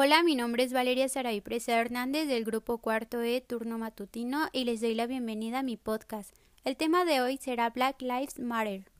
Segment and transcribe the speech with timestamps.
[0.00, 4.62] Hola, mi nombre es Valeria Saray Presa Hernández del grupo Cuarto E Turno Matutino y
[4.62, 6.32] les doy la bienvenida a mi podcast.
[6.62, 8.92] El tema de hoy será Black Lives Matter.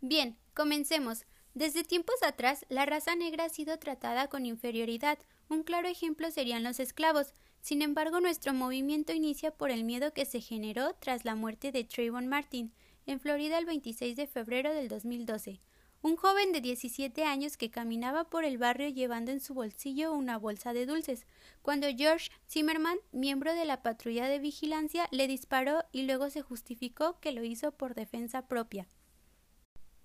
[0.00, 1.26] Bien, comencemos.
[1.52, 5.18] Desde tiempos atrás, la raza negra ha sido tratada con inferioridad.
[5.50, 7.34] Un claro ejemplo serían los esclavos.
[7.60, 11.84] Sin embargo, nuestro movimiento inicia por el miedo que se generó tras la muerte de
[11.84, 12.72] Trayvon Martin
[13.04, 15.60] en Florida el 26 de febrero del 2012
[16.00, 20.38] un joven de 17 años que caminaba por el barrio llevando en su bolsillo una
[20.38, 21.26] bolsa de dulces,
[21.62, 27.18] cuando George Zimmerman, miembro de la patrulla de vigilancia, le disparó y luego se justificó
[27.20, 28.86] que lo hizo por defensa propia.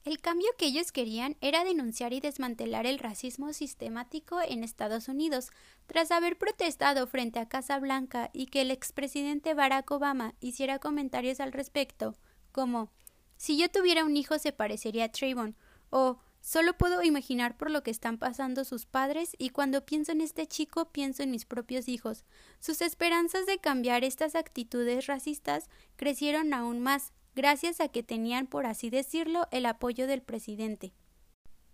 [0.04, 5.52] El cambio que ellos querían era denunciar y desmantelar el racismo sistemático en Estados Unidos.
[5.86, 11.40] Tras haber protestado frente a Casa Blanca y que el expresidente Barack Obama hiciera comentarios
[11.40, 12.18] al respecto,
[12.52, 12.92] como
[13.38, 15.56] si yo tuviera un hijo se parecería a Trayvon,
[15.94, 20.22] o solo puedo imaginar por lo que están pasando sus padres y cuando pienso en
[20.22, 22.26] este chico pienso en mis propios hijos.
[22.60, 28.66] Sus esperanzas de cambiar estas actitudes racistas crecieron aún más, gracias a que tenían, por
[28.66, 30.94] así decirlo, el apoyo del presidente.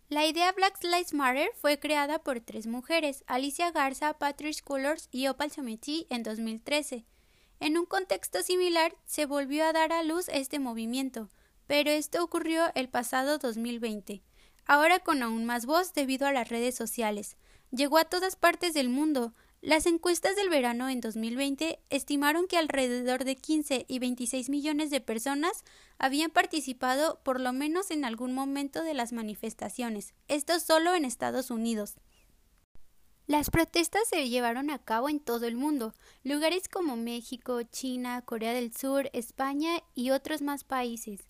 [0.10, 5.28] La idea Black Lives Matter fue creada por tres mujeres, Alicia Garza, Patrice Cullors y
[5.28, 7.06] Opal Samiti en 2013.
[7.62, 11.30] En un contexto similar, se volvió a dar a luz este movimiento
[11.70, 14.24] pero esto ocurrió el pasado 2020,
[14.66, 17.38] ahora con aún más voz debido a las redes sociales.
[17.70, 19.36] Llegó a todas partes del mundo.
[19.62, 25.00] Las encuestas del verano en 2020 estimaron que alrededor de 15 y 26 millones de
[25.00, 25.64] personas
[26.00, 31.52] habían participado por lo menos en algún momento de las manifestaciones, esto solo en Estados
[31.52, 31.98] Unidos.
[33.28, 38.54] Las protestas se llevaron a cabo en todo el mundo, lugares como México, China, Corea
[38.54, 41.30] del Sur, España y otros más países.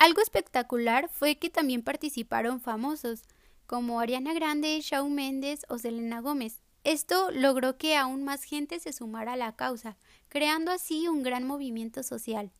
[0.00, 3.24] Algo espectacular fue que también participaron famosos,
[3.66, 6.62] como Ariana Grande, Shawn Mendes o Selena Gómez.
[6.84, 9.98] Esto logró que aún más gente se sumara a la causa,
[10.30, 12.50] creando así un gran movimiento social.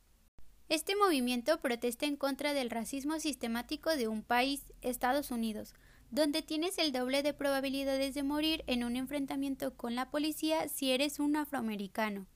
[0.68, 5.72] Este movimiento protesta en contra del racismo sistemático de un país, Estados Unidos,
[6.10, 10.90] donde tienes el doble de probabilidades de morir en un enfrentamiento con la policía si
[10.90, 12.26] eres un afroamericano.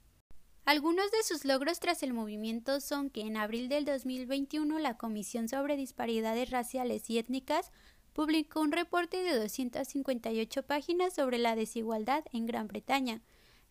[0.67, 5.47] Algunos de sus logros tras el movimiento son que en abril del 2021 la Comisión
[5.47, 7.71] sobre Disparidades Raciales y Étnicas
[8.15, 13.21] publicó un reporte de 258 páginas sobre la desigualdad en Gran Bretaña.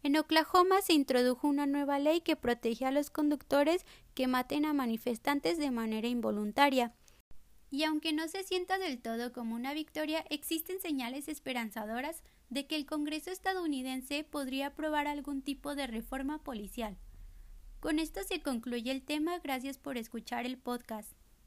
[0.04, 4.74] En Oklahoma se introdujo una nueva ley que protege a los conductores que maten a
[4.74, 6.94] manifestantes de manera involuntaria.
[7.74, 12.76] Y aunque no se sienta del todo como una victoria, existen señales esperanzadoras de que
[12.76, 16.96] el Congreso estadounidense podría aprobar algún tipo de reforma policial.
[17.80, 19.40] Con esto se concluye el tema.
[19.40, 21.14] Gracias por escuchar el podcast.